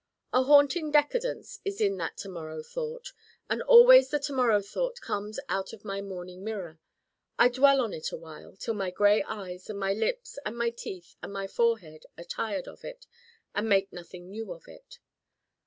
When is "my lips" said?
9.77-10.39